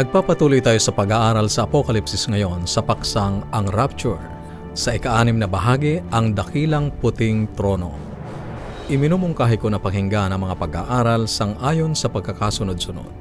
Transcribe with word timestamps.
Nagpapatuloy 0.00 0.64
tayo 0.64 0.80
sa 0.80 0.96
pag-aaral 0.96 1.52
sa 1.52 1.68
Apokalipsis 1.68 2.24
ngayon 2.24 2.64
sa 2.64 2.80
paksang 2.80 3.44
ang 3.52 3.68
Rapture. 3.68 4.16
Sa 4.72 4.96
ikaanim 4.96 5.36
na 5.36 5.44
bahagi, 5.44 6.00
ang 6.08 6.32
dakilang 6.32 6.88
puting 7.04 7.44
trono. 7.52 7.92
Iminumungkahi 8.88 9.60
ko 9.60 9.68
na 9.68 9.76
pakinggan 9.76 10.32
ang 10.32 10.40
mga 10.40 10.56
pag-aaral 10.56 11.28
sang 11.28 11.52
ayon 11.60 11.92
sa 11.92 12.08
pagkakasunod-sunod. 12.08 13.12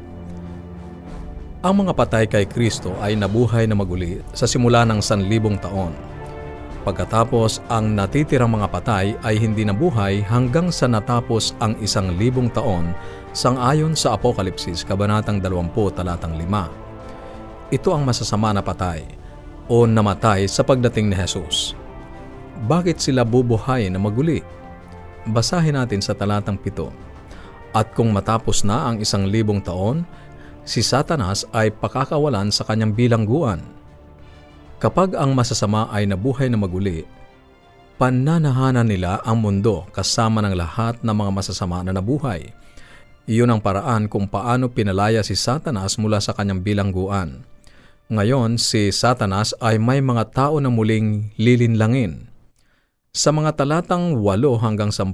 Ang 1.67 1.73
mga 1.83 1.91
patay 1.99 2.31
kay 2.31 2.47
Kristo 2.47 2.95
ay 3.03 3.19
nabuhay 3.19 3.67
na 3.67 3.75
maguli 3.75 4.23
sa 4.31 4.47
simula 4.47 4.87
ng 4.87 5.03
sanlibong 5.03 5.59
taon. 5.59 5.91
Pagkatapos, 6.87 7.59
ang 7.67 7.91
natitirang 7.91 8.55
mga 8.55 8.67
patay 8.71 9.11
ay 9.23 9.35
hindi 9.35 9.67
nabuhay 9.67 10.23
hanggang 10.23 10.71
sa 10.71 10.87
natapos 10.87 11.51
ang 11.59 11.75
isang 11.83 12.15
libong 12.15 12.47
taon 12.49 12.95
Sangayon 13.29 13.93
sa 13.93 14.17
Apokalipsis, 14.17 14.81
Kabanatang 14.81 15.37
20, 15.37 15.69
Talatang 15.93 16.33
5. 16.33 17.69
Ito 17.69 17.89
ang 17.93 18.01
masasama 18.01 18.49
na 18.49 18.65
patay 18.65 19.05
o 19.69 19.85
namatay 19.85 20.49
sa 20.49 20.65
pagdating 20.65 21.13
ni 21.13 21.15
Jesus. 21.15 21.77
Bakit 22.65 22.97
sila 22.97 23.21
bubuhay 23.21 23.85
na 23.93 24.01
maguli? 24.01 24.41
Basahin 25.29 25.77
natin 25.77 26.01
sa 26.01 26.17
talatang 26.17 26.57
7. 26.57 26.89
At 27.77 27.93
kung 27.93 28.09
matapos 28.09 28.65
na 28.65 28.89
ang 28.89 28.97
isang 28.97 29.29
libong 29.29 29.61
taon, 29.61 30.09
si 30.65 30.81
Satanas 30.81 31.45
ay 31.53 31.69
pakakawalan 31.69 32.49
sa 32.49 32.65
kanyang 32.65 32.97
bilangguan. 32.97 33.61
Kapag 34.79 35.19
ang 35.19 35.35
masasama 35.35 35.91
ay 35.91 36.07
nabuhay 36.07 36.47
na 36.47 36.55
maguli, 36.55 37.03
pananahanan 37.99 38.87
nila 38.87 39.19
ang 39.27 39.43
mundo 39.43 39.83
kasama 39.91 40.39
ng 40.39 40.55
lahat 40.55 41.03
ng 41.03 41.11
mga 41.11 41.31
masasama 41.35 41.83
na 41.83 41.91
nabuhay 41.91 42.47
iyon 43.29 43.53
ang 43.53 43.61
paraan 43.61 44.09
kung 44.09 44.25
paano 44.25 44.73
pinalaya 44.73 45.21
si 45.21 45.37
Satanas 45.37 46.01
mula 46.01 46.17
sa 46.17 46.33
kanyang 46.33 46.65
bilangguan. 46.65 47.45
Ngayon, 48.09 48.57
si 48.57 48.89
Satanas 48.89 49.53
ay 49.61 49.77
may 49.77 50.01
mga 50.01 50.33
tao 50.33 50.57
na 50.57 50.73
muling 50.73 51.29
lilinlangin. 51.37 52.25
Sa 53.13 53.29
mga 53.29 53.53
talatang 53.53 54.17
8 54.17 54.65
hanggang 54.65 54.89
10, 54.89 55.13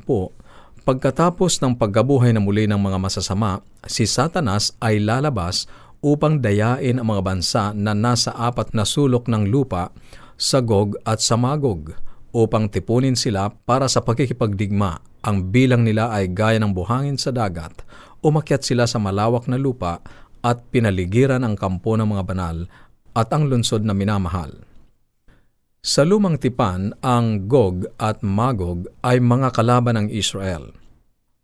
pagkatapos 0.88 1.60
ng 1.60 1.76
paggabuhay 1.76 2.32
na 2.32 2.40
muli 2.40 2.72
ng 2.72 2.80
mga 2.80 2.96
masasama, 3.04 3.60
si 3.84 4.08
Satanas 4.08 4.72
ay 4.80 5.04
lalabas 5.04 5.68
upang 6.06 6.38
dayain 6.38 7.02
ang 7.02 7.10
mga 7.10 7.22
bansa 7.26 7.64
na 7.74 7.98
nasa 7.98 8.30
apat 8.38 8.78
na 8.78 8.86
sulok 8.86 9.26
ng 9.26 9.50
lupa 9.50 9.90
sa 10.38 10.62
Gog 10.62 11.02
at 11.02 11.18
sa 11.18 11.34
Magog 11.34 11.98
upang 12.30 12.70
tipunin 12.70 13.18
sila 13.18 13.50
para 13.50 13.90
sa 13.90 14.06
pagkikipagdigma. 14.06 15.02
Ang 15.26 15.50
bilang 15.50 15.82
nila 15.82 16.14
ay 16.14 16.30
gaya 16.30 16.62
ng 16.62 16.70
buhangin 16.70 17.18
sa 17.18 17.34
dagat 17.34 17.82
umakyat 18.26 18.66
sila 18.66 18.90
sa 18.90 18.98
malawak 18.98 19.46
na 19.46 19.62
lupa 19.62 20.02
at 20.42 20.66
pinaligiran 20.74 21.46
ang 21.46 21.54
kampo 21.54 21.94
ng 21.94 22.10
mga 22.10 22.24
banal 22.26 22.58
at 23.14 23.30
ang 23.30 23.46
lungsod 23.46 23.86
na 23.86 23.94
minamahal. 23.94 24.66
Sa 25.86 26.02
lumang 26.02 26.42
tipan, 26.42 26.98
ang 27.06 27.46
Gog 27.46 27.86
at 28.02 28.26
Magog 28.26 28.90
ay 29.06 29.22
mga 29.22 29.54
kalaban 29.54 30.02
ng 30.02 30.08
Israel. 30.10 30.74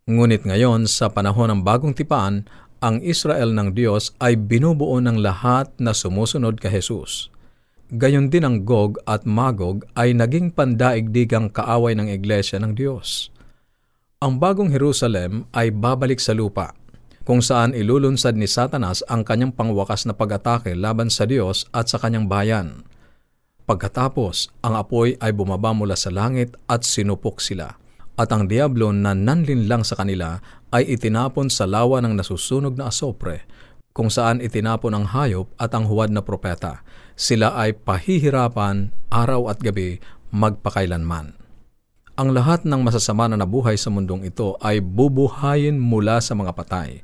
Ngunit 0.10 0.50
ngayon, 0.50 0.90
sa 0.90 1.14
panahon 1.14 1.54
ng 1.54 1.62
bagong 1.62 1.94
tipan, 1.94 2.50
ang 2.82 2.98
Israel 3.06 3.54
ng 3.54 3.78
Diyos 3.78 4.18
ay 4.18 4.34
binubuo 4.34 4.98
ng 4.98 5.22
lahat 5.22 5.70
na 5.78 5.94
sumusunod 5.94 6.58
kay 6.58 6.82
Jesus. 6.82 7.30
Gayon 7.94 8.34
din 8.34 8.42
ang 8.42 8.66
Gog 8.66 8.98
at 9.06 9.22
Magog 9.30 9.86
ay 9.94 10.18
naging 10.18 10.50
pandaigdigang 10.50 11.54
kaaway 11.54 11.94
ng 11.94 12.10
Iglesia 12.10 12.58
ng 12.58 12.74
Diyos. 12.74 13.30
Ang 14.18 14.42
bagong 14.42 14.74
Jerusalem 14.74 15.46
ay 15.54 15.70
babalik 15.70 16.18
sa 16.18 16.34
lupa, 16.34 16.74
kung 17.22 17.44
saan 17.46 17.78
ilulunsad 17.78 18.34
ni 18.34 18.50
Satanas 18.50 19.06
ang 19.06 19.22
kanyang 19.22 19.54
pangwakas 19.54 20.10
na 20.10 20.18
pag-atake 20.18 20.74
laban 20.74 21.14
sa 21.14 21.30
Diyos 21.30 21.70
at 21.70 21.86
sa 21.86 22.02
kanyang 22.02 22.26
bayan. 22.26 22.82
Pagkatapos, 23.70 24.50
ang 24.66 24.74
apoy 24.74 25.22
ay 25.22 25.38
bumaba 25.38 25.70
mula 25.70 25.94
sa 25.94 26.10
langit 26.10 26.58
at 26.66 26.82
sinupok 26.82 27.38
sila. 27.38 27.81
At 28.22 28.30
ang 28.30 28.46
diablo 28.46 28.94
na 28.94 29.18
nanlinlang 29.18 29.82
sa 29.82 29.98
kanila 29.98 30.38
ay 30.70 30.94
itinapon 30.94 31.50
sa 31.50 31.66
lawa 31.66 32.06
ng 32.06 32.14
nasusunog 32.14 32.78
na 32.78 32.94
asopre, 32.94 33.50
kung 33.98 34.14
saan 34.14 34.46
itinapon 34.46 34.94
ang 34.94 35.10
hayop 35.10 35.50
at 35.58 35.74
ang 35.74 35.90
huwad 35.90 36.14
na 36.14 36.22
propeta. 36.22 36.86
Sila 37.18 37.58
ay 37.58 37.74
pahihirapan 37.74 38.94
araw 39.10 39.50
at 39.50 39.58
gabi 39.58 39.98
magpakailanman. 40.30 41.34
Ang 42.14 42.30
lahat 42.38 42.62
ng 42.62 42.86
masasama 42.86 43.26
na 43.26 43.42
nabuhay 43.42 43.74
sa 43.74 43.90
mundong 43.90 44.30
ito 44.30 44.54
ay 44.62 44.86
bubuhayin 44.86 45.82
mula 45.82 46.22
sa 46.22 46.38
mga 46.38 46.54
patay. 46.54 47.02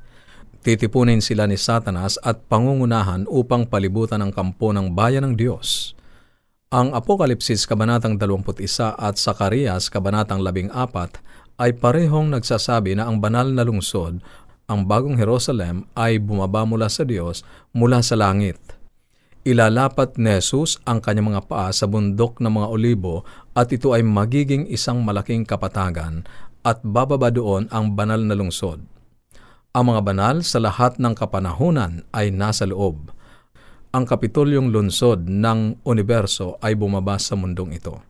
Titipunin 0.62 1.26
sila 1.26 1.50
ni 1.50 1.58
Satanas 1.58 2.22
at 2.22 2.46
pangungunahan 2.46 3.26
upang 3.26 3.66
palibutan 3.66 4.22
ang 4.22 4.30
kampo 4.30 4.70
ng 4.70 4.94
bayan 4.94 5.26
ng 5.26 5.34
Diyos. 5.34 5.97
Ang 6.68 6.92
Apokalipsis 6.92 7.64
Kabanatang 7.64 8.20
21 8.20 9.00
at 9.00 9.16
Sakarias 9.16 9.88
Kabanatang 9.88 10.44
14 10.44 11.20
ay 11.58 11.72
parehong 11.76 12.28
nagsasabi 12.28 13.00
na 13.00 13.08
ang 13.08 13.24
banal 13.24 13.48
na 13.50 13.64
lungsod, 13.64 14.20
ang 14.68 14.84
bagong 14.84 15.16
Jerusalem, 15.16 15.88
ay 15.96 16.20
bumaba 16.20 16.68
mula 16.68 16.92
sa 16.92 17.08
Diyos 17.08 17.48
mula 17.72 18.04
sa 18.04 18.20
langit– 18.20 18.60
Ilalapat 19.48 20.20
ni 20.20 20.28
Jesus 20.44 20.76
ang 20.84 21.00
kanyang 21.00 21.32
mga 21.32 21.48
paa 21.48 21.72
sa 21.72 21.88
bundok 21.88 22.44
ng 22.44 22.52
mga 22.52 22.68
olibo 22.68 23.24
at 23.56 23.72
ito 23.72 23.96
ay 23.96 24.04
magiging 24.04 24.68
isang 24.68 25.08
malaking 25.08 25.48
kapatagan 25.48 26.28
at 26.68 26.84
bababa 26.84 27.32
doon 27.32 27.72
ang 27.72 27.96
banal 27.96 28.20
na 28.20 28.36
lungsod. 28.36 28.84
Ang 29.72 29.84
mga 29.88 30.02
banal 30.04 30.36
sa 30.44 30.60
lahat 30.60 31.00
ng 31.00 31.16
kapanahunan 31.16 32.04
ay 32.12 32.28
nasa 32.28 32.68
loob. 32.68 33.16
Ang 33.96 34.04
kapitulyong 34.04 34.68
lungsod 34.68 35.32
ng 35.32 35.88
universo 35.88 36.60
ay 36.60 36.76
bumaba 36.76 37.16
sa 37.16 37.40
mundong 37.40 37.72
ito. 37.72 38.04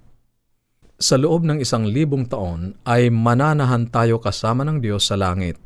Sa 0.97 1.21
loob 1.21 1.45
ng 1.45 1.61
isang 1.61 1.85
libong 1.85 2.25
taon 2.25 2.73
ay 2.81 3.13
mananahan 3.13 3.85
tayo 3.85 4.17
kasama 4.17 4.65
ng 4.65 4.81
Diyos 4.81 5.05
sa 5.05 5.13
langit. 5.13 5.61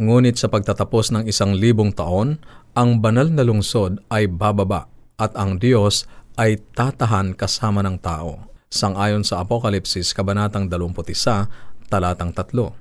Ngunit 0.00 0.40
sa 0.40 0.48
pagtatapos 0.48 1.12
ng 1.12 1.24
isang 1.28 1.52
libong 1.52 1.92
taon, 1.92 2.40
ang 2.72 3.04
banal 3.04 3.28
na 3.28 3.44
lungsod 3.44 4.00
ay 4.08 4.24
bababa 4.32 4.88
at 5.20 5.36
ang 5.36 5.60
Diyos 5.60 6.08
ay 6.40 6.58
tatahan 6.72 7.36
kasama 7.36 7.84
ng 7.84 8.00
tao. 8.00 8.48
Sangayon 8.72 9.22
sa 9.22 9.44
Apokalipsis, 9.44 10.16
Kabanatang 10.16 10.72
21, 10.72 11.92
talatang 11.92 12.32
3. 12.32 12.74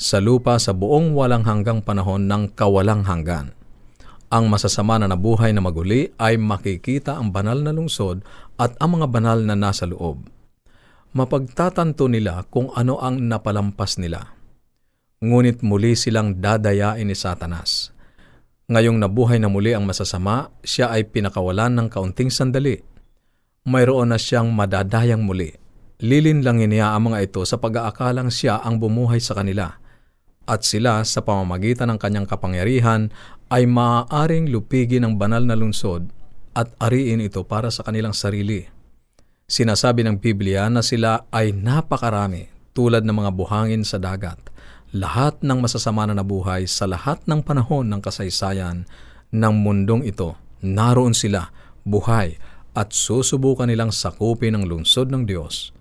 Sa 0.00 0.18
lupa 0.18 0.56
sa 0.56 0.72
buong 0.72 1.12
walang 1.12 1.44
hanggang 1.44 1.84
panahon 1.84 2.24
ng 2.24 2.56
kawalang 2.56 3.04
hanggan. 3.04 3.57
Ang 4.28 4.52
masasama 4.52 5.00
na 5.00 5.08
nabuhay 5.08 5.56
na 5.56 5.64
maguli 5.64 6.12
ay 6.20 6.36
makikita 6.36 7.16
ang 7.16 7.32
banal 7.32 7.64
na 7.64 7.72
lungsod 7.72 8.20
at 8.60 8.76
ang 8.76 9.00
mga 9.00 9.08
banal 9.08 9.38
na 9.40 9.56
nasa 9.56 9.88
loob. 9.88 10.28
Mapagtatanto 11.16 12.04
nila 12.12 12.44
kung 12.52 12.68
ano 12.76 13.00
ang 13.00 13.24
napalampas 13.24 13.96
nila. 13.96 14.36
Ngunit 15.24 15.64
muli 15.64 15.96
silang 15.96 16.36
dadayain 16.38 17.08
ni 17.08 17.16
Satanas 17.16 17.96
Ngayong 18.68 19.00
nabuhay 19.00 19.40
na 19.40 19.48
muli 19.48 19.72
ang 19.72 19.88
masasama, 19.88 20.52
siya 20.60 20.92
ay 20.92 21.08
pinakawalan 21.08 21.72
ng 21.72 21.88
kaunting 21.88 22.28
sandali. 22.28 22.76
Mayroon 23.64 24.12
na 24.12 24.20
siyang 24.20 24.52
madadayang 24.52 25.24
muli. 25.24 25.56
Lilinlangin 26.04 26.76
niya 26.76 26.92
ang 26.92 27.08
mga 27.08 27.32
ito 27.32 27.40
sa 27.48 27.56
pag-aakalang 27.56 28.28
siya 28.28 28.60
ang 28.60 28.76
bumuhay 28.76 29.24
sa 29.24 29.32
kanila. 29.32 29.80
At 30.48 30.64
sila 30.64 31.04
sa 31.04 31.20
pamamagitan 31.20 31.92
ng 31.92 32.00
kanyang 32.00 32.24
kapangyarihan 32.24 33.12
ay 33.52 33.68
maaaring 33.68 34.48
lupigin 34.48 35.04
ang 35.04 35.20
banal 35.20 35.44
na 35.44 35.52
lungsod 35.52 36.08
at 36.56 36.72
ariin 36.80 37.20
ito 37.20 37.44
para 37.44 37.68
sa 37.68 37.84
kanilang 37.84 38.16
sarili. 38.16 38.64
Sinasabi 39.44 40.08
ng 40.08 40.16
Biblia 40.16 40.72
na 40.72 40.80
sila 40.80 41.28
ay 41.28 41.52
napakarami 41.52 42.48
tulad 42.72 43.04
ng 43.04 43.12
mga 43.12 43.30
buhangin 43.36 43.84
sa 43.84 44.00
dagat 44.00 44.40
lahat 44.88 45.36
ng 45.44 45.60
masasama 45.60 46.08
na 46.08 46.16
nabuhay 46.16 46.64
sa 46.64 46.88
lahat 46.88 47.20
ng 47.28 47.44
panahon 47.44 47.84
ng 47.92 48.00
kasaysayan 48.00 48.88
ng 49.28 49.54
mundong 49.60 50.08
ito, 50.08 50.32
naroon 50.64 51.12
sila, 51.12 51.52
buhay, 51.84 52.40
at 52.72 52.96
susubukan 52.96 53.68
nilang 53.68 53.92
sakupin 53.92 54.56
ang 54.56 54.64
lungsod 54.64 55.12
ng 55.12 55.28
Diyos. 55.28 55.76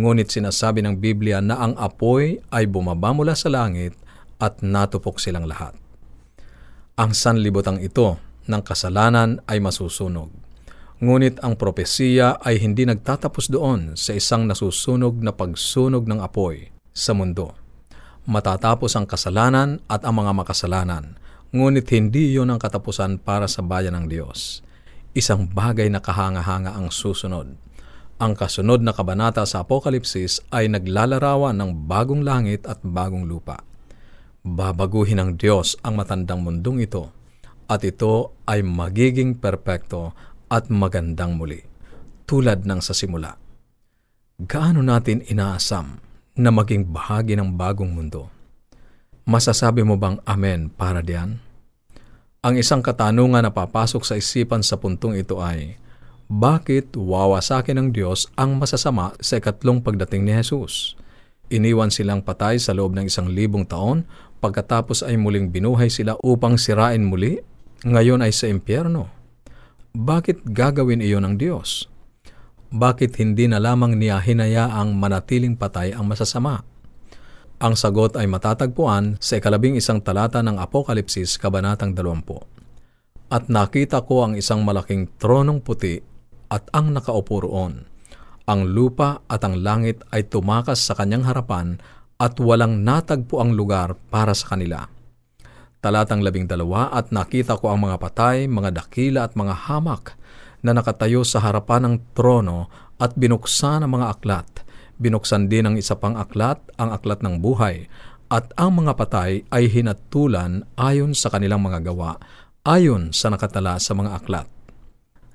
Ngunit 0.00 0.32
sinasabi 0.32 0.80
ng 0.84 0.96
Biblia 0.96 1.44
na 1.44 1.60
ang 1.60 1.76
apoy 1.76 2.40
ay 2.48 2.64
bumaba 2.64 3.12
mula 3.12 3.36
sa 3.36 3.52
langit 3.52 3.96
at 4.40 4.60
natupok 4.64 5.20
silang 5.20 5.44
lahat. 5.48 5.76
Ang 6.96 7.12
sanlibotang 7.12 7.80
ito 7.80 8.16
ng 8.48 8.62
kasalanan 8.64 9.44
ay 9.48 9.60
masusunog. 9.60 10.32
Ngunit 10.96 11.44
ang 11.44 11.60
propesiya 11.60 12.40
ay 12.40 12.56
hindi 12.56 12.88
nagtatapos 12.88 13.52
doon 13.52 14.00
sa 14.00 14.16
isang 14.16 14.48
nasusunog 14.48 15.20
na 15.20 15.36
pagsunog 15.36 16.08
ng 16.08 16.24
apoy 16.24 16.72
sa 16.96 17.12
mundo 17.12 17.66
matatapos 18.26 18.90
ang 18.98 19.06
kasalanan 19.06 19.78
at 19.86 20.02
ang 20.02 20.18
mga 20.18 20.34
makasalanan, 20.34 21.14
ngunit 21.54 21.86
hindi 21.94 22.34
iyon 22.34 22.50
ang 22.50 22.60
katapusan 22.60 23.22
para 23.22 23.46
sa 23.46 23.62
bayan 23.62 23.94
ng 23.94 24.06
Diyos. 24.10 24.66
Isang 25.14 25.48
bagay 25.48 25.88
na 25.88 26.02
kahanga-hanga 26.02 26.74
ang 26.76 26.92
susunod. 26.92 27.54
Ang 28.20 28.32
kasunod 28.34 28.82
na 28.82 28.92
kabanata 28.92 29.46
sa 29.46 29.64
Apokalipsis 29.64 30.42
ay 30.52 30.68
naglalarawan 30.68 31.56
ng 31.56 31.86
bagong 31.88 32.26
langit 32.26 32.66
at 32.66 32.82
bagong 32.82 33.24
lupa. 33.24 33.62
Babaguhin 34.46 35.18
ng 35.18 35.30
Diyos 35.34 35.74
ang 35.82 35.98
matandang 35.98 36.38
mundong 36.38 36.78
ito 36.78 37.10
at 37.66 37.82
ito 37.82 38.30
ay 38.46 38.62
magiging 38.62 39.34
perpekto 39.34 40.14
at 40.46 40.70
magandang 40.70 41.34
muli, 41.34 41.66
tulad 42.30 42.62
ng 42.62 42.78
sa 42.78 42.94
simula. 42.94 43.34
Gaano 44.38 44.86
natin 44.86 45.26
inaasam 45.26 45.98
na 46.38 46.54
maging 46.54 46.86
bahagi 46.86 47.34
ng 47.34 47.58
bagong 47.58 47.90
mundo? 47.90 48.30
Masasabi 49.26 49.82
mo 49.82 49.98
bang 49.98 50.22
amen 50.22 50.70
para 50.70 51.02
diyan? 51.02 51.42
Ang 52.46 52.54
isang 52.54 52.86
katanungan 52.86 53.42
na 53.42 53.50
papasok 53.50 54.06
sa 54.06 54.14
isipan 54.14 54.62
sa 54.62 54.78
puntong 54.78 55.18
ito 55.18 55.42
ay, 55.42 55.74
bakit 56.30 56.94
wawasakin 56.94 57.82
ng 57.82 57.88
Diyos 57.90 58.30
ang 58.38 58.62
masasama 58.62 59.10
sa 59.18 59.42
ikatlong 59.42 59.82
pagdating 59.82 60.22
ni 60.22 60.38
Jesus? 60.38 60.94
Iniwan 61.46 61.94
silang 61.94 62.26
patay 62.26 62.58
sa 62.58 62.74
loob 62.74 62.98
ng 62.98 63.06
isang 63.06 63.30
libong 63.30 63.70
taon, 63.70 64.02
pagkatapos 64.42 65.06
ay 65.06 65.14
muling 65.14 65.54
binuhay 65.54 65.86
sila 65.86 66.18
upang 66.26 66.58
sirain 66.58 67.06
muli, 67.06 67.38
ngayon 67.86 68.18
ay 68.26 68.34
sa 68.34 68.50
impyerno. 68.50 69.06
Bakit 69.94 70.50
gagawin 70.50 70.98
iyon 70.98 71.22
ng 71.22 71.34
Diyos? 71.38 71.86
Bakit 72.74 73.14
hindi 73.22 73.46
na 73.46 73.62
lamang 73.62 73.94
niya 73.94 74.18
hinayaang 74.18 74.90
manatiling 74.98 75.54
patay 75.54 75.94
ang 75.94 76.10
masasama? 76.10 76.66
Ang 77.62 77.72
sagot 77.72 78.18
ay 78.18 78.28
matatagpuan 78.28 79.16
sa 79.16 79.38
ikalabing 79.40 79.78
isang 79.78 80.02
talata 80.02 80.42
ng 80.42 80.60
Apokalipsis, 80.60 81.40
Kabanatang 81.40 81.96
20. 81.96 83.32
At 83.32 83.48
nakita 83.48 84.04
ko 84.04 84.26
ang 84.26 84.34
isang 84.34 84.66
malaking 84.66 85.14
tronong 85.16 85.62
puti 85.62 86.02
at 86.50 86.68
ang 86.74 86.92
nakaupo 86.92 87.46
roon. 87.46 87.95
Ang 88.46 88.70
lupa 88.70 89.26
at 89.26 89.42
ang 89.42 89.58
langit 89.58 90.06
ay 90.14 90.26
tumakas 90.26 90.82
sa 90.86 90.94
kanyang 90.94 91.26
harapan 91.26 91.82
at 92.16 92.38
walang 92.38 92.86
natagpo 92.86 93.42
ang 93.42 93.58
lugar 93.58 93.98
para 94.08 94.32
sa 94.32 94.54
kanila. 94.54 94.86
Talatang 95.82 96.22
labing 96.22 96.46
dalawa 96.46 96.88
at 96.94 97.10
nakita 97.10 97.58
ko 97.58 97.74
ang 97.74 97.84
mga 97.84 97.98
patay, 97.98 98.46
mga 98.46 98.70
dakila 98.72 99.26
at 99.26 99.34
mga 99.34 99.54
hamak 99.66 100.14
na 100.62 100.72
nakatayo 100.72 101.26
sa 101.26 101.42
harapan 101.42 101.90
ng 101.90 101.94
trono 102.16 102.70
at 102.96 103.12
binuksan 103.18 103.84
ang 103.84 103.92
mga 103.98 104.08
aklat 104.08 104.48
Binuksan 104.96 105.52
din 105.52 105.68
ang 105.68 105.76
isa 105.76 105.92
pang 105.92 106.16
aklat, 106.16 106.56
ang 106.80 106.88
aklat 106.88 107.20
ng 107.20 107.36
buhay, 107.44 107.84
at 108.32 108.48
ang 108.56 108.80
mga 108.80 108.96
patay 108.96 109.44
ay 109.52 109.68
hinatulan 109.68 110.64
ayon 110.74 111.12
sa 111.12 111.28
kanilang 111.28 111.60
mga 111.60 111.84
gawa, 111.92 112.16
ayon 112.64 113.12
sa 113.12 113.28
nakatala 113.28 113.76
sa 113.76 113.92
mga 113.92 114.10
aklat. 114.16 114.48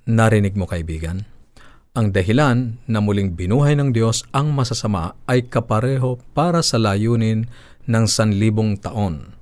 Narinig 0.09 0.57
mo 0.57 0.65
kaibigan? 0.65 1.30
Ang 1.91 2.15
dahilan 2.15 2.79
na 2.87 3.03
muling 3.03 3.35
binuhay 3.35 3.75
ng 3.75 3.91
Diyos 3.91 4.23
ang 4.31 4.55
masasama 4.55 5.11
ay 5.27 5.51
kapareho 5.51 6.15
para 6.31 6.63
sa 6.63 6.79
layunin 6.79 7.51
ng 7.83 8.05
sanlibong 8.07 8.79
taon. 8.79 9.35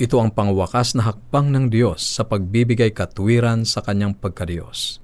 Ito 0.00 0.16
ang 0.16 0.32
pangwakas 0.32 0.96
na 0.96 1.12
hakbang 1.12 1.52
ng 1.52 1.68
Diyos 1.68 2.00
sa 2.00 2.24
pagbibigay 2.24 2.96
katwiran 2.96 3.68
sa 3.68 3.84
kanyang 3.84 4.16
pagkadiyos. 4.16 4.96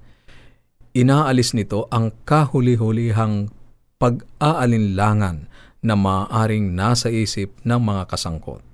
Inaalis 0.96 1.52
nito 1.52 1.84
ang 1.92 2.16
kahuli-hulihang 2.24 3.52
pag-aalinlangan 4.00 5.52
na 5.84 5.94
maaaring 6.00 6.72
nasa 6.72 7.12
isip 7.12 7.60
ng 7.60 7.76
mga 7.76 8.08
kasangkot. 8.08 8.64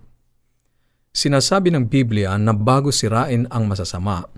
Sinasabi 1.10 1.75
ng 1.75 1.90
Biblia 1.90 2.38
na 2.38 2.54
bago 2.54 2.94
sirain 2.94 3.50
ang 3.50 3.66
masasama, 3.66 4.30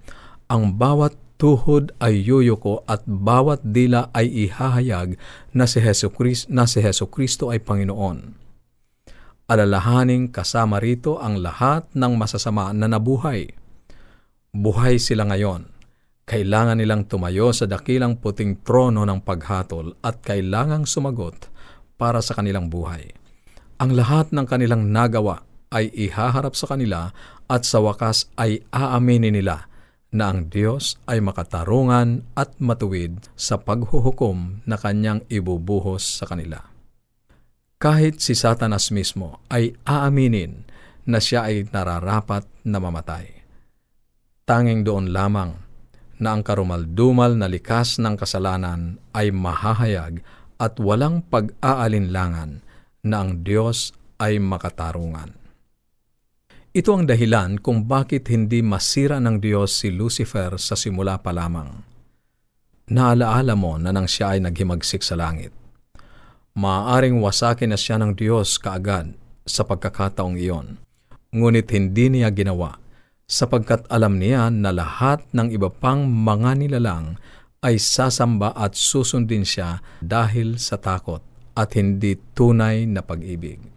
ang 0.49 0.73
bawat 0.73 1.13
tuhod 1.37 1.93
ay 1.99 2.23
yuyuko 2.23 2.87
at 2.87 3.03
bawat 3.05 3.61
dila 3.63 4.09
ay 4.15 4.49
ihahayag 4.49 5.19
na 5.53 5.67
si 5.67 5.83
Heso 5.83 6.11
Kristo, 6.11 6.51
na 6.51 6.65
si 6.65 6.79
Heso 6.81 7.11
Kristo 7.11 7.51
ay 7.51 7.61
Panginoon. 7.61 8.43
Alalahaning 9.45 10.33
kasama 10.33 10.81
rito 10.81 11.21
ang 11.21 11.45
lahat 11.45 11.85
ng 11.93 12.13
masasama 12.17 12.73
na 12.73 12.89
nabuhay. 12.89 13.53
Buhay 14.55 14.97
sila 14.97 15.29
ngayon 15.29 15.75
kailangan 16.25 16.81
nilang 16.81 17.05
tumayo 17.05 17.53
sa 17.53 17.69
dakilang 17.69 18.17
puting 18.17 18.65
trono 18.65 19.05
ng 19.05 19.21
paghatol 19.21 19.93
at 20.01 20.25
kailangang 20.25 20.89
sumagot 20.89 21.53
para 22.01 22.25
sa 22.25 22.33
kanilang 22.33 22.73
buhay. 22.73 23.13
Ang 23.77 23.93
lahat 23.93 24.33
ng 24.33 24.49
kanilang 24.49 24.89
nagawa 24.89 25.45
ay 25.69 25.93
ihaharap 25.93 26.57
sa 26.57 26.73
kanila 26.73 27.13
at 27.45 27.69
sa 27.69 27.85
wakas 27.85 28.33
ay 28.41 28.65
aaminin 28.73 29.37
nila 29.37 29.69
na 30.15 30.31
ang 30.31 30.47
Diyos 30.47 30.95
ay 31.11 31.19
makatarungan 31.19 32.23
at 32.39 32.55
matuwid 32.63 33.19
sa 33.35 33.59
paghuhukom 33.59 34.63
na 34.63 34.79
kanyang 34.79 35.27
ibubuhos 35.27 36.23
sa 36.23 36.31
kanila. 36.31 36.63
Kahit 37.83 38.23
si 38.23 38.39
Satanas 38.39 38.95
mismo 38.95 39.43
ay 39.51 39.75
aaminin 39.83 40.65
na 41.05 41.19
siya 41.19 41.51
ay 41.51 41.67
nararapat 41.69 42.47
na 42.63 42.79
mamatay. 42.79 43.43
Tanging 44.47 44.87
doon 44.87 45.11
lamang 45.11 45.59
na 46.23 46.33
ang 46.33 46.47
karumaldumal 46.47 47.35
na 47.35 47.51
likas 47.51 47.99
ng 47.99 48.15
kasalanan 48.15 49.03
ay 49.13 49.35
mahahayag 49.35 50.23
at 50.63 50.79
walang 50.79 51.27
pag-aalinlangan 51.27 52.63
na 53.03 53.17
ang 53.21 53.43
Diyos 53.43 53.93
ay 54.23 54.39
makatarungan. 54.39 55.44
Ito 56.75 56.91
ang 56.91 57.07
dahilan 57.07 57.63
kung 57.63 57.87
bakit 57.87 58.27
hindi 58.35 58.59
masira 58.59 59.23
ng 59.23 59.39
Diyos 59.39 59.79
si 59.79 59.95
Lucifer 59.95 60.59
sa 60.59 60.75
simula 60.75 61.23
pa 61.23 61.31
lamang. 61.31 61.71
Naalaala 62.91 63.55
mo 63.55 63.79
na 63.79 63.95
nang 63.95 64.11
siya 64.11 64.35
ay 64.35 64.43
naghimagsik 64.43 64.99
sa 65.07 65.15
langit. 65.15 65.55
Maaaring 66.59 67.23
wasakin 67.23 67.71
na 67.71 67.79
siya 67.79 68.03
ng 68.03 68.19
Diyos 68.19 68.59
kaagad 68.59 69.15
sa 69.47 69.63
pagkakataong 69.63 70.35
iyon, 70.35 70.83
ngunit 71.31 71.71
hindi 71.71 72.11
niya 72.11 72.35
ginawa 72.35 72.75
sapagkat 73.31 73.87
alam 73.87 74.19
niya 74.19 74.51
na 74.51 74.75
lahat 74.75 75.23
ng 75.31 75.55
iba 75.55 75.71
pang 75.71 76.11
mga 76.11 76.59
nilalang 76.59 77.23
ay 77.63 77.79
sasamba 77.79 78.51
at 78.51 78.75
susundin 78.75 79.47
siya 79.47 79.79
dahil 80.03 80.59
sa 80.59 80.75
takot 80.75 81.23
at 81.55 81.71
hindi 81.79 82.19
tunay 82.35 82.83
na 82.83 82.99
pag-ibig. 82.99 83.74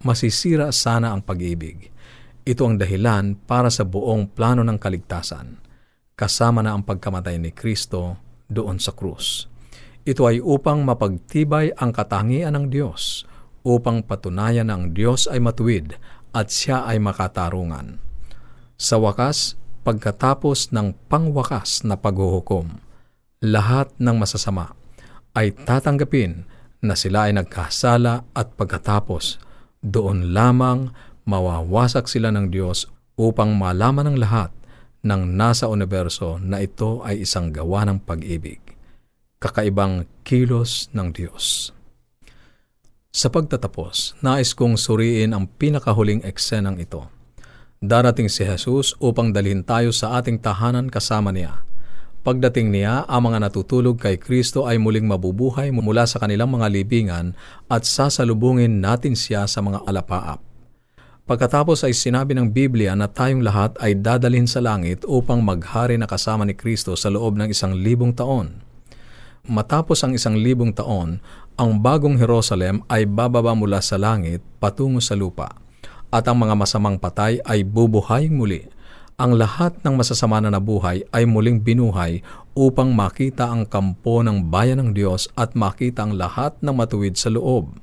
Masisira 0.00 0.72
sana 0.72 1.12
ang 1.12 1.20
pag-ibig. 1.24 1.92
Ito 2.44 2.64
ang 2.64 2.76
dahilan 2.80 3.36
para 3.44 3.68
sa 3.68 3.84
buong 3.84 4.32
plano 4.32 4.64
ng 4.64 4.80
kaligtasan, 4.80 5.60
kasama 6.16 6.64
na 6.64 6.72
ang 6.72 6.82
pagkamatay 6.84 7.36
ni 7.36 7.52
Kristo 7.52 8.16
doon 8.48 8.80
sa 8.80 8.96
krus. 8.96 9.46
Ito 10.08 10.24
ay 10.24 10.40
upang 10.40 10.82
mapagtibay 10.82 11.76
ang 11.76 11.92
katangian 11.92 12.56
ng 12.56 12.72
Diyos, 12.72 13.28
upang 13.60 14.00
patunayan 14.00 14.72
na 14.72 14.80
ang 14.80 14.96
Diyos 14.96 15.28
ay 15.28 15.38
matuwid 15.38 16.00
at 16.32 16.48
siya 16.48 16.88
ay 16.88 16.96
makatarungan 16.96 18.10
sa 18.80 18.96
wakas, 18.96 19.60
pagkatapos 19.84 20.72
ng 20.72 20.96
pangwakas 21.12 21.84
na 21.84 22.00
paghuhukom, 22.00 22.80
lahat 23.44 23.92
ng 24.00 24.16
masasama 24.16 24.72
ay 25.36 25.52
tatanggapin 25.52 26.48
na 26.80 26.96
sila 26.96 27.28
ay 27.28 27.36
nagkasala 27.36 28.24
at 28.32 28.56
pagkatapos 28.56 29.36
doon 29.80 30.36
lamang 30.36 30.92
mawawasak 31.24 32.08
sila 32.08 32.32
ng 32.32 32.52
Diyos 32.52 32.88
upang 33.16 33.56
malaman 33.56 34.12
ng 34.12 34.16
lahat 34.20 34.52
ng 35.00 35.32
nasa 35.32 35.68
universo 35.68 36.36
na 36.40 36.60
ito 36.60 37.00
ay 37.04 37.24
isang 37.24 37.52
gawa 37.52 37.88
ng 37.88 38.04
pag-ibig, 38.04 38.60
kakaibang 39.40 40.04
kilos 40.24 40.92
ng 40.92 41.12
Diyos. 41.12 41.72
Sa 43.10 43.32
pagtatapos, 43.32 44.20
nais 44.20 44.54
kong 44.54 44.76
suriin 44.76 45.34
ang 45.34 45.48
pinakahuling 45.48 46.22
eksenang 46.22 46.78
ito 46.78 47.08
Darating 47.80 48.28
si 48.28 48.44
Jesus 48.44 48.92
upang 49.00 49.32
dalhin 49.32 49.64
tayo 49.64 49.88
sa 49.88 50.20
ating 50.20 50.36
tahanan 50.44 50.92
kasama 50.92 51.32
niya. 51.32 51.64
Pagdating 52.20 52.68
niya, 52.68 53.08
ang 53.08 53.32
mga 53.32 53.48
natutulog 53.48 53.96
kay 53.96 54.20
Kristo 54.20 54.68
ay 54.68 54.76
muling 54.76 55.08
mabubuhay 55.08 55.72
mula 55.72 56.04
sa 56.04 56.20
kanilang 56.20 56.52
mga 56.52 56.68
libingan 56.68 57.32
at 57.64 57.88
sasalubungin 57.88 58.84
natin 58.84 59.16
siya 59.16 59.48
sa 59.48 59.64
mga 59.64 59.88
alapaap. 59.88 60.44
Pagkatapos 61.24 61.80
ay 61.88 61.96
sinabi 61.96 62.36
ng 62.36 62.52
Biblia 62.52 62.92
na 62.92 63.08
tayong 63.08 63.40
lahat 63.40 63.72
ay 63.80 63.96
dadalhin 63.96 64.44
sa 64.44 64.60
langit 64.60 65.00
upang 65.08 65.40
maghari 65.40 65.96
na 65.96 66.04
kasama 66.04 66.44
ni 66.44 66.52
Kristo 66.52 66.92
sa 66.92 67.08
loob 67.08 67.40
ng 67.40 67.48
isang 67.48 67.72
libong 67.72 68.12
taon. 68.12 68.60
Matapos 69.48 70.04
ang 70.04 70.12
isang 70.12 70.36
libong 70.36 70.76
taon, 70.76 71.24
ang 71.56 71.70
bagong 71.80 72.20
Jerusalem 72.20 72.84
ay 72.92 73.08
bababa 73.08 73.56
mula 73.56 73.80
sa 73.80 73.96
langit 73.96 74.44
patungo 74.60 75.00
sa 75.00 75.16
lupa 75.16 75.56
at 76.12 76.26
ang 76.28 76.36
mga 76.36 76.52
masamang 76.58 76.98
patay 77.00 77.40
ay 77.46 77.64
bubuhaying 77.64 78.36
muli. 78.36 78.66
Ang 79.20 79.36
lahat 79.36 79.76
ng 79.84 80.00
masasama 80.00 80.40
na 80.40 80.48
nabuhay 80.48 81.04
ay 81.12 81.28
muling 81.28 81.60
binuhay 81.60 82.24
upang 82.56 82.96
makita 82.96 83.52
ang 83.52 83.68
kampo 83.68 84.24
ng 84.24 84.48
bayan 84.48 84.80
ng 84.80 84.90
Diyos 84.96 85.28
at 85.36 85.52
makita 85.52 86.08
ang 86.08 86.16
lahat 86.16 86.56
ng 86.64 86.72
matuwid 86.72 87.20
sa 87.20 87.28
loob. 87.28 87.76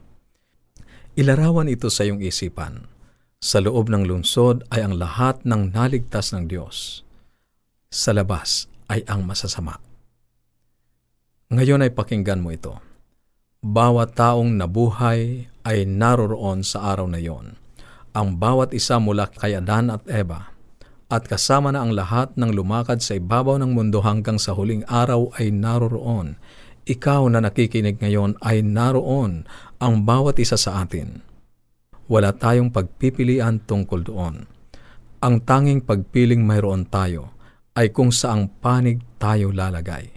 Ilarawan 1.13 1.70
ito 1.70 1.94
sa 1.94 2.10
iyong 2.10 2.25
isipan. 2.25 2.89
Sa 3.38 3.62
loob 3.62 3.86
ng 3.94 4.10
lungsod 4.10 4.65
ay 4.74 4.82
ang 4.82 4.98
lahat 4.98 5.46
ng 5.46 5.77
naligtas 5.77 6.34
ng 6.34 6.50
Diyos. 6.50 7.06
Sa 7.94 8.17
labas 8.17 8.65
ay 8.89 9.06
ang 9.06 9.22
masasama. 9.22 9.77
Ngayon 11.53 11.86
ay 11.86 11.94
pakinggan 11.94 12.41
mo 12.41 12.50
ito. 12.50 12.82
Bawat 13.62 14.17
taong 14.17 14.58
nabuhay 14.58 15.46
ay 15.70 15.86
naroroon 15.86 16.65
sa 16.65 16.89
araw 16.89 17.06
na 17.06 17.22
iyon 17.22 17.53
ang 18.17 18.34
bawat 18.34 18.74
isa 18.74 18.98
mula 18.98 19.29
kay 19.29 19.53
Adan 19.53 19.94
at 19.94 20.01
Eva, 20.10 20.57
at 21.08 21.24
kasama 21.24 21.72
na 21.72 21.84
ang 21.84 21.96
lahat 21.96 22.36
ng 22.36 22.52
lumakad 22.52 23.00
sa 23.00 23.16
ibabaw 23.16 23.56
ng 23.64 23.72
mundo 23.72 24.04
hanggang 24.04 24.36
sa 24.36 24.52
huling 24.52 24.84
araw 24.92 25.32
ay 25.40 25.56
naroroon. 25.56 26.36
Ikaw 26.88 27.32
na 27.32 27.44
nakikinig 27.44 28.00
ngayon 28.00 28.40
ay 28.44 28.64
naroon 28.64 29.48
ang 29.80 30.04
bawat 30.04 30.40
isa 30.40 30.60
sa 30.60 30.84
atin. 30.84 31.24
Wala 32.08 32.32
tayong 32.32 32.72
pagpipilian 32.72 33.64
tungkol 33.64 34.08
doon. 34.08 34.48
Ang 35.24 35.36
tanging 35.44 35.84
pagpiling 35.84 36.44
mayroon 36.44 36.88
tayo 36.88 37.36
ay 37.76 37.92
kung 37.92 38.16
saang 38.16 38.48
panig 38.64 39.04
tayo 39.20 39.52
lalagay. 39.52 40.12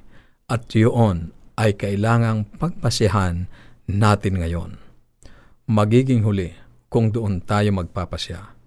At 0.50 0.70
yun 0.74 1.34
ay 1.58 1.74
kailangang 1.78 2.46
pagpasyahan 2.58 3.46
natin 3.90 4.34
ngayon. 4.42 4.70
Magiging 5.70 6.26
huli 6.26 6.50
kung 6.90 7.14
doon 7.14 7.42
tayo 7.42 7.70
magpapasya. 7.74 8.59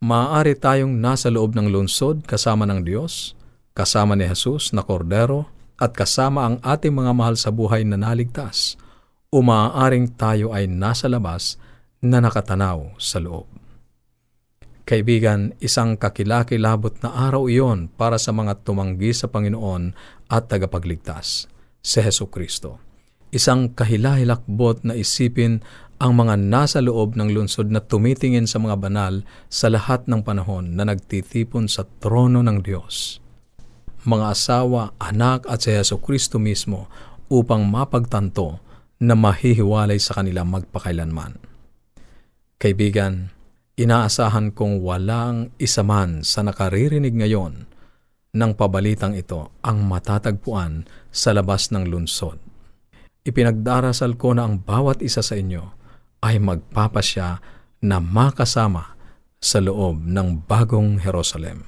Maaari 0.00 0.56
tayong 0.56 0.96
nasa 0.96 1.28
loob 1.28 1.52
ng 1.52 1.68
lungsod 1.68 2.24
kasama 2.24 2.64
ng 2.64 2.88
Diyos, 2.88 3.36
kasama 3.76 4.16
ni 4.16 4.24
Jesus 4.24 4.72
na 4.72 4.80
kordero, 4.80 5.44
at 5.76 5.92
kasama 5.92 6.48
ang 6.48 6.56
ating 6.64 6.96
mga 6.96 7.12
mahal 7.12 7.36
sa 7.36 7.52
buhay 7.52 7.84
na 7.84 8.00
naligtas, 8.00 8.80
o 9.28 9.44
maaaring 9.44 10.08
tayo 10.16 10.56
ay 10.56 10.64
nasa 10.72 11.04
labas 11.04 11.60
na 12.00 12.16
nakatanaw 12.16 12.96
sa 12.96 13.20
loob. 13.20 13.44
Kaibigan, 14.88 15.52
isang 15.60 16.00
kakilakilabot 16.00 16.96
na 17.04 17.28
araw 17.28 17.52
iyon 17.52 17.92
para 17.92 18.16
sa 18.16 18.32
mga 18.32 18.64
tumanggi 18.64 19.12
sa 19.12 19.28
Panginoon 19.28 19.92
at 20.32 20.48
tagapagligtas, 20.48 21.44
si 21.84 22.00
Heso 22.00 22.32
Kristo. 22.32 22.80
Isang 23.36 23.76
kahilahilakbot 23.76 24.80
na 24.80 24.96
isipin 24.96 25.60
ang 26.00 26.16
mga 26.16 26.40
nasa 26.40 26.80
loob 26.80 27.12
ng 27.12 27.28
lungsod 27.36 27.68
na 27.68 27.84
tumitingin 27.84 28.48
sa 28.48 28.56
mga 28.56 28.80
banal 28.80 29.20
sa 29.52 29.68
lahat 29.68 30.08
ng 30.08 30.24
panahon 30.24 30.72
na 30.72 30.88
nagtitipon 30.88 31.68
sa 31.68 31.84
trono 32.00 32.40
ng 32.40 32.64
Diyos. 32.64 33.20
Mga 34.08 34.26
asawa, 34.32 34.96
anak 34.96 35.44
at 35.44 35.60
si 35.60 35.76
Yeso 35.76 36.00
Kristo 36.00 36.40
mismo 36.40 36.88
upang 37.28 37.68
mapagtanto 37.68 38.64
na 38.96 39.12
mahihiwalay 39.12 40.00
sa 40.00 40.16
kanila 40.16 40.40
magpakailanman. 40.40 41.36
Kaibigan, 42.56 43.28
inaasahan 43.76 44.56
kong 44.56 44.80
walang 44.80 45.52
isa 45.60 45.84
man 45.84 46.24
sa 46.24 46.40
nakaririnig 46.40 47.12
ngayon 47.12 47.68
ng 48.32 48.52
pabalitang 48.56 49.12
ito 49.12 49.52
ang 49.60 49.84
matatagpuan 49.84 50.88
sa 51.12 51.36
labas 51.36 51.68
ng 51.68 51.84
lunsod. 51.84 52.40
Ipinagdarasal 53.20 54.16
ko 54.16 54.32
na 54.32 54.48
ang 54.48 54.64
bawat 54.64 55.04
isa 55.04 55.20
sa 55.20 55.36
inyo 55.36 55.79
ay 56.20 56.36
magpapasya 56.40 57.40
na 57.84 57.96
makasama 57.98 58.96
sa 59.40 59.58
loob 59.58 60.04
ng 60.04 60.44
bagong 60.44 61.00
Jerusalem. 61.00 61.64